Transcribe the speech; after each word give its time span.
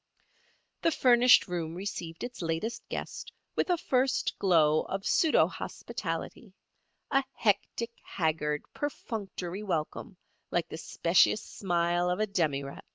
The 0.81 0.89
furnished 0.89 1.47
room 1.47 1.75
received 1.75 2.23
its 2.23 2.41
latest 2.41 2.89
guest 2.89 3.31
with 3.55 3.69
a 3.69 3.77
first 3.77 4.35
glow 4.39 4.81
of 4.85 5.05
pseudo 5.05 5.45
hospitality, 5.45 6.55
a 7.11 7.23
hectic, 7.35 7.91
haggard, 8.01 8.63
perfunctory 8.73 9.61
welcome 9.61 10.17
like 10.49 10.69
the 10.69 10.77
specious 10.79 11.43
smile 11.43 12.09
of 12.09 12.19
a 12.19 12.25
demirep. 12.25 12.81